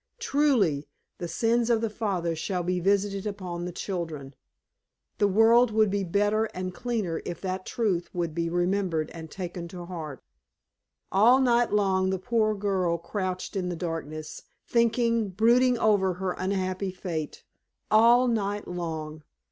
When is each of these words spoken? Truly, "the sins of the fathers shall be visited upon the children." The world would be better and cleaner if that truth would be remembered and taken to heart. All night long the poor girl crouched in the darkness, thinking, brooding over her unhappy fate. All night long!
Truly, 0.17 0.87
"the 1.19 1.27
sins 1.27 1.69
of 1.69 1.79
the 1.79 1.87
fathers 1.91 2.39
shall 2.39 2.63
be 2.63 2.79
visited 2.79 3.27
upon 3.27 3.65
the 3.65 3.71
children." 3.71 4.33
The 5.19 5.27
world 5.27 5.69
would 5.69 5.91
be 5.91 6.03
better 6.03 6.45
and 6.55 6.73
cleaner 6.73 7.21
if 7.23 7.39
that 7.41 7.67
truth 7.67 8.09
would 8.11 8.33
be 8.33 8.49
remembered 8.49 9.11
and 9.11 9.29
taken 9.29 9.67
to 9.67 9.85
heart. 9.85 10.23
All 11.11 11.39
night 11.39 11.71
long 11.71 12.09
the 12.09 12.17
poor 12.17 12.55
girl 12.55 12.97
crouched 12.97 13.55
in 13.55 13.69
the 13.69 13.75
darkness, 13.75 14.41
thinking, 14.65 15.29
brooding 15.29 15.77
over 15.77 16.15
her 16.15 16.31
unhappy 16.31 16.89
fate. 16.91 17.43
All 17.91 18.27
night 18.27 18.67
long! 18.67 19.21